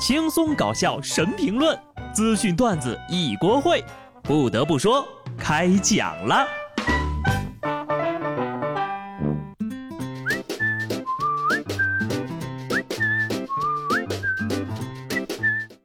[0.00, 1.78] 轻松搞笑神评论，
[2.14, 3.84] 资讯段子一锅烩。
[4.22, 6.48] 不得不说，开讲了。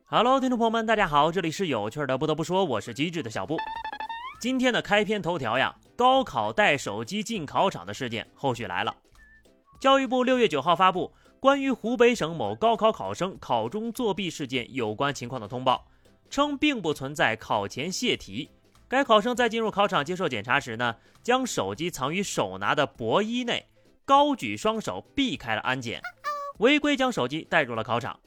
[0.05, 2.17] Hello，听众朋友们，大家好，这里是有趣的。
[2.17, 3.57] 不得不说，我是机智的小布。
[4.39, 8.95] 今天的开篇头条呀，高考带手机进考场的事件后续来了。
[9.77, 15.85] 教育部六月九号发布关于湖北省某高考考生考中作弊事件有关情况的通报，
[16.29, 18.49] 称并不存在考前泄题。
[18.87, 23.67] 该考生在进入考场接受检查时呢，将手机藏于手拿的薄衣内，
[24.05, 26.01] 高举双手避开了安检，
[26.59, 28.19] 违规将手机带入了考场。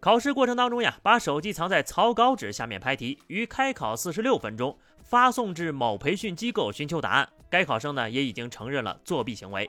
[0.00, 7.28] 考试过程当中呀，把手机藏在草稿纸下面拍题，于开考四十六分钟发送至某培训机构寻求答案。
[7.48, 9.68] 该考生呢也已经承认了作弊行为。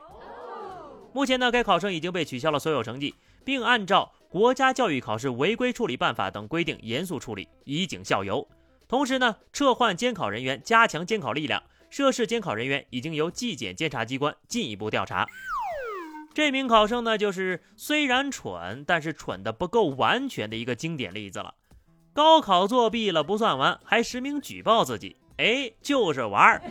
[1.13, 8.47] 目前呢，该考生已经被取消了所有成绩，并按照《国家教育考试违规处理办法》等规定严肃处理，以儆效尤。
[8.87, 11.61] 同时呢，撤换监考人员，加强监考力量。
[11.89, 15.27] 涉事监考人员已经由纪检监察机关进一步调查。
[16.33, 21.53] 这名考生呢，就是虽然蠢，但是蠢的不够完全的一个经典例子了。
[22.13, 26.61] 高考作弊了不算完，还实名举报自己，哎，就是玩儿。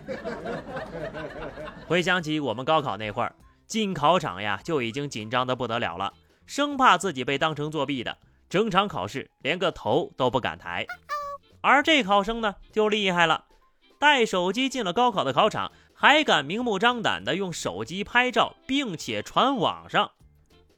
[1.86, 3.34] 回想起我们高考那会儿。
[3.70, 6.12] 进考场呀，就已经紧张的不得了了，
[6.44, 8.18] 生怕自己被当成作弊的，
[8.48, 10.84] 整场考试连个头都不敢抬。
[11.60, 13.44] 而这考生呢，就厉害了，
[14.00, 20.10] 带手机进了高考的考场，还敢明目张胆的用手机拍照，并且传网上。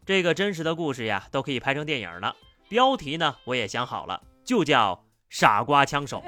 [0.05, 2.37] 这个真实的故事呀，都可以拍成电影了。
[2.69, 6.23] 标题呢，我也想好了，就叫“傻瓜枪手”。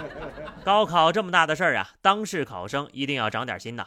[0.62, 3.86] 高考这么大的事儿啊，当事考生一定要长点心呐。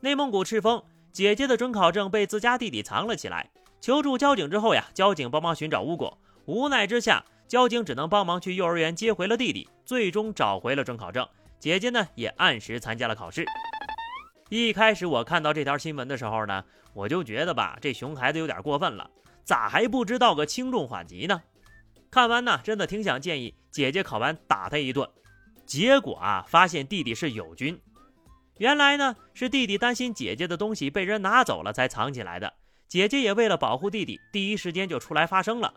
[0.00, 3.50] 内蒙古赤峰，姐姐的准考证被自家弟弟藏了起来。
[3.80, 6.18] 求助交警之后呀，交警帮忙寻找无果。
[6.44, 11.26] 无奈之下，交警只能帮忙去幼儿园接回了弟弟，最终找回了准考证。
[11.58, 13.46] 姐姐呢，也按时参加了考试。
[14.50, 19.10] 一开始我看到这条新闻的时候呢，我就觉得吧，这熊孩子有点过分了，
[19.44, 21.42] 咋还不知道个轻重缓急呢？
[22.10, 25.08] 看完呢，真的挺想建议姐姐考完打他一顿。
[25.64, 27.80] 结果啊，发现弟弟是友军。
[28.58, 32.54] 原来呢，是弟弟担心姐姐的东西被人拿走了才藏起来的。
[32.88, 35.74] 姐姐也为了保护弟弟，第一时间就出来发声了。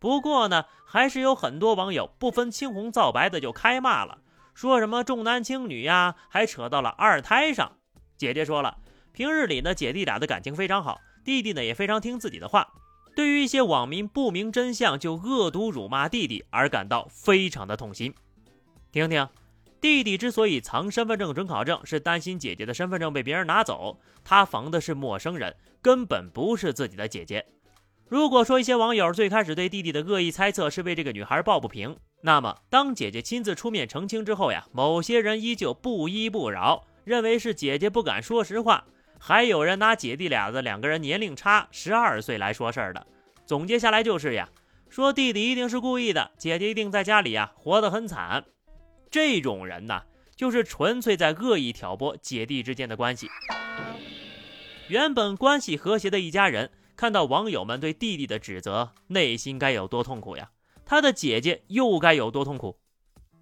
[0.00, 4.18] 不过呢，还是有很多网友不分青红皂白的就开骂了，
[4.54, 7.72] 说什么重男轻女呀，还扯到了二胎上。
[8.16, 8.78] 姐姐说了，
[9.12, 12.72] 平日里呢，姐弟俩的感情非常好，弟弟呢也非常听自己的话。
[13.14, 18.14] 对于一些网民不明真相就恶毒辱骂弟弟而感到非常的痛心。
[18.90, 19.28] 听听。
[19.80, 24.00] 弟弟之所以藏身份证、准考证，是担心姐姐的身份证被别人拿走。
[24.24, 27.46] 他防的是陌生人，根本不是自己的姐姐。
[28.08, 38.84] 如果说一些网友最开始对弟弟的恶意猜测是为这个女孩抱不平，那么当姐姐亲自出面澄清之后呀，某些人依旧不依不饶，认为是姐姐不敢说实话。
[39.20, 43.06] 还有人拿姐弟俩的两个人年龄差十二岁来说事儿的。
[43.46, 44.48] 总结下来就是呀，
[44.88, 48.44] 说弟弟一定是故意的，姐姐一定在家里呀活得很惨。
[49.10, 50.02] 这种人呢，
[50.36, 53.28] 就是纯粹在恶意挑拨姐弟之间的关系。
[54.88, 60.50] 原本关系和谐的一家人，看到网友们对弟弟的指责，内心该有多痛苦呀？
[60.84, 62.78] 他的姐姐又该有多痛苦？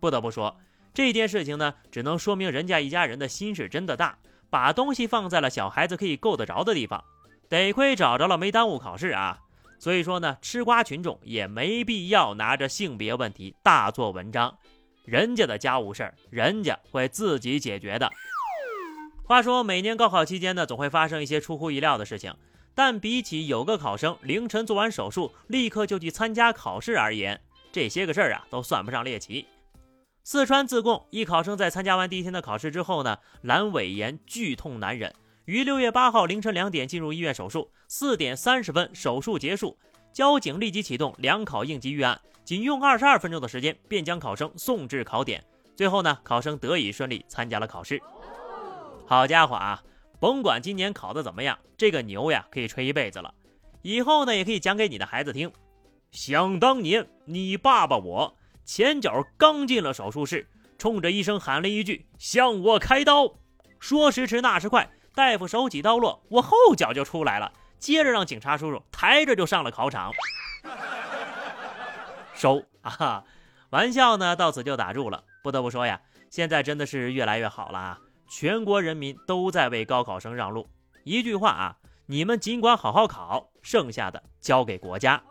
[0.00, 0.56] 不得不说，
[0.92, 4.18] 这件事情呢，只能说明人家一家人的心是真的大，
[4.50, 7.04] 把东西放在了小孩子可以够得着的地方。
[7.48, 9.38] 得亏找着了，没耽误考试啊。
[9.78, 14.58] 所以说呢，吃瓜群众也没必要拿着性别问题大做文章。
[15.06, 18.10] 人家的家务事儿，人家会自己解决的。
[19.24, 22.34] 话说，每年高考期间呢，总会发生一些出乎意料的事情。
[22.74, 27.40] 但比起有个考生凌晨做完手术，立刻就去参加考试而言，
[27.72, 29.46] 这些个事儿啊，都算不上猎奇。
[30.22, 35.14] 四川自贡一考生在参加完第一天的考试之后呢，阑尾炎剧痛难忍，
[35.44, 39.78] 于六月八号凌晨两点进入医院手术，四点三十分手术结束，
[40.12, 42.20] 交警立即启动两考应急预案。
[42.46, 45.44] 仅用二十二分钟的时间，便将考生送至考点。
[45.74, 48.00] 最后呢，考生得以顺利参加了考试。
[49.04, 49.82] 好家伙啊！
[50.20, 53.34] 甭管今年考的怎么样，这个牛呀可以吹一辈子了。
[53.82, 55.50] 以后呢，也可以讲给你的孩子听。
[56.12, 60.48] 想当年，你爸爸我前脚刚进了手术室，
[60.78, 63.34] 冲着医生喊了一句：“向我开刀。”
[63.80, 70.12] 说时迟，那时快，大夫手起刀落，我后脚就出来了，接着让警察叔叔抬着就上了考场。
[72.36, 73.24] 收啊，
[73.70, 75.24] 玩笑呢到此就打住了。
[75.42, 76.00] 不得不说呀，
[76.30, 78.00] 现在真的是越来越好了啊！
[78.28, 80.68] 全国人民都在为高考生让路。
[81.04, 85.22] 一句话啊，你们尽管好好考，剩下的交给国家。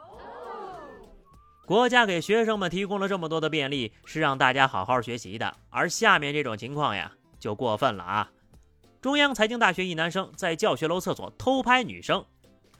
[1.65, 5.55] 国家给学生们提供了这么多的便利，是让大家好好学习的。
[5.69, 8.31] 而下面这种情况呀，就过分了啊！
[9.01, 12.25] 中央财经大学一男生在教学楼厕所偷拍女生，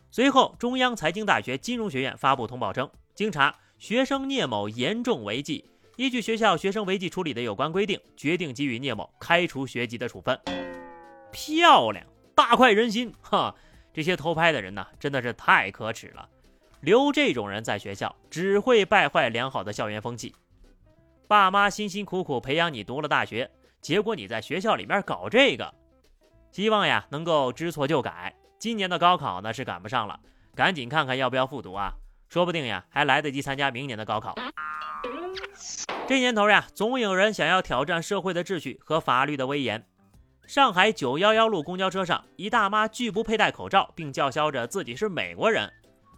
[0.10, 5.66] 随后中央财经大学金融学院发布通报称，经查，学生聂某严重违纪，
[5.98, 10.40] 依据学校学生违纪处理的有关规定，决定给予聂某开除学籍的处分。
[11.32, 13.14] 漂亮，大快人心！
[13.22, 13.54] 哈，
[13.94, 16.28] 这些偷拍的人呢，真的是太可耻了。
[16.80, 20.34] 留这种人在学校，只会败坏良好的校园风气。
[21.28, 23.52] 爸妈辛辛苦苦培养你读了大学，
[23.82, 25.74] 结果你在学校里面搞这个，
[26.52, 28.34] 希望呀能够知错就改。
[28.58, 30.20] 今年的高考呢是赶不上了，
[30.56, 31.92] 赶紧看看要不要复读啊？
[32.36, 34.36] 说不定呀还来得及参加明年的高考。
[36.06, 39.88] 这年头呀，总有人想要挑战社会的秩序和法律的威严。
[40.46, 45.72] 上海九幺幺路公交车上，一大妈拒不佩戴口罩，并叫嚣着自己是美国人。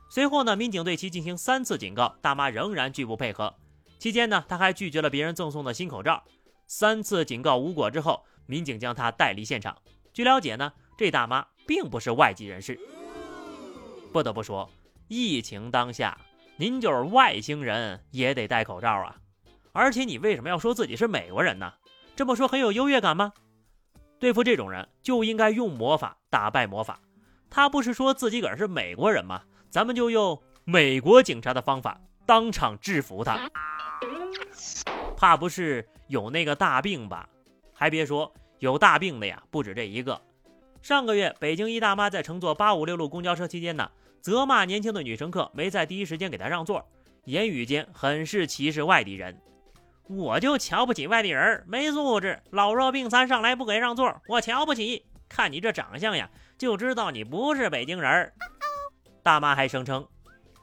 [0.10, 3.54] 随后呢，民警对其进行三次警告，大妈仍然拒不配合。
[4.00, 6.24] 期间呢，她还拒绝了别人赠送的新口罩。
[6.66, 9.78] 三次警告无果之后，民警将她带离现场。
[10.12, 12.80] 据了解呢，这大妈并不是外籍人士。
[14.12, 14.68] 不得不说，
[15.08, 16.18] 疫情当下，
[16.58, 19.16] 您就是外星人也得戴口罩啊！
[19.72, 21.74] 而且你为什么要说自己是美国人呢？
[22.16, 23.34] 这么说很有优越感吗？
[24.20, 27.00] 对付这种人，就应该用魔法打败魔法。
[27.50, 29.44] 他不是说自己个儿是美国人吗？
[29.70, 33.50] 咱们就用美国警察的方法当场制服他，
[35.16, 37.30] 怕不是有那个大病吧？
[37.72, 40.20] 还别说，有大病的呀不止这一个。
[40.82, 43.92] 上个月，北京一大妈在乘坐八五六路公交车期间呢，
[44.22, 46.86] 责骂年轻的女乘客没在第一时间给她让座，
[47.26, 49.38] 言语间很是歧视外地人。
[50.10, 55.06] 我就瞧不起外地人，没素质，老弱病残上来不给让座，我瞧不起。
[55.30, 58.32] 看你这长相呀，就知道你不是北京人。
[59.22, 60.08] 大妈还声称，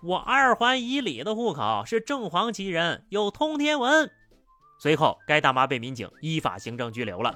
[0.02, 4.10] 我二环以里的户口是正黄旗人，有通天文。
[4.80, 7.34] 随后，该大妈被民警依法行政拘留了。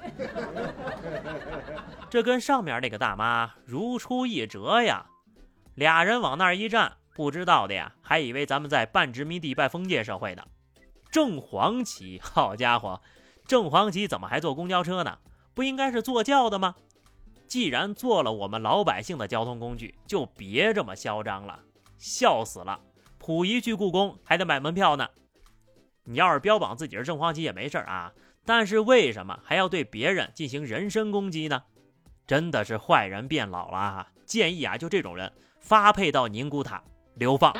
[2.09, 5.05] 这跟上面那个大妈如出一辙呀！
[5.79, 10.43] 俩人往那儿一站，不知道的呀，还以为咱们在半殖民地半封建社会呢。
[11.09, 13.01] 正黄旗，好家伙，
[13.47, 15.19] 正黄旗怎么还坐公交车呢？
[15.53, 16.75] 不应该是坐轿的吗？
[17.47, 21.61] 既然做了我们老百姓的交通工具，就别这么嚣张了，
[21.97, 22.81] 笑死了！
[23.17, 25.07] 溥仪去故宫还得买门票呢。
[26.03, 28.11] 你要是标榜自己是正黄旗也没事啊，
[28.43, 31.63] 但是为什么还要对别人进行人身攻击呢？
[32.27, 34.07] 真的是坏人变老了啊！
[34.25, 36.83] 建议啊，就这种人发配到宁古塔
[37.15, 37.53] 流放。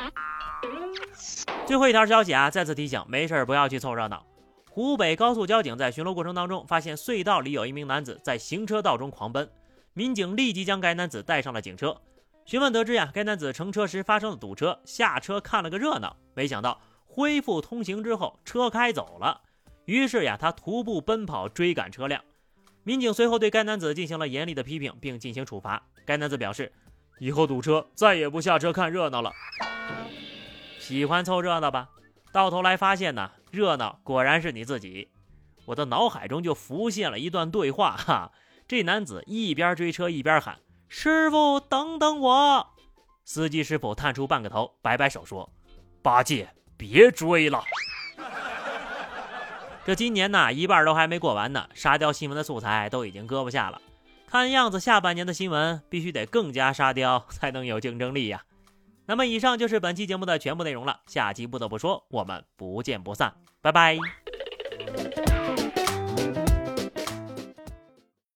[1.66, 4.26] 最后一条消息啊，再次提醒，没事儿不要去凑热闹。
[4.68, 9.48] 湖北高速交警在巡逻过程当中，发现隧道里有一名男子在行车道中狂奔。
[9.92, 12.00] 民警立即将该男子带上了警车，
[12.44, 19.40] 询问得知呀，该男子乘车时发生了堵车，下车看了个热闹，没想到恢复通行之后车开走了，
[19.84, 22.22] 于是呀，他徒步奔跑追赶车辆。
[22.84, 25.82] 民警随后对该男子进行了严厉的批评，并进行处罚。
[26.06, 26.72] 该男子表示，
[27.20, 29.30] 以后堵车再也不下车看热闹了。
[30.78, 31.90] 喜欢凑热闹吧？
[32.32, 35.10] 到头来发现呢，热闹果然是你自己。
[35.66, 38.32] 我的脑海中就浮现了一段对话哈。
[38.66, 42.68] 这男子一边追车一边喊：“师傅，等等我！”
[43.22, 45.52] 司机师傅探出半个头，摆摆手说
[46.02, 46.48] ：“八戒，
[46.78, 47.62] 别追了。”
[49.84, 53.80] 这今年呢，一半都还没过完呢，沙雕新闻的素材都已经搁不下了。
[54.30, 58.44] 看样子下半年的新闻必须得更加沙雕，才能有竞争力呀。
[59.06, 61.00] 那么，以上就是本期节目的全部内容了。
[61.06, 63.98] 下期不得不说，我们不见不散，拜拜。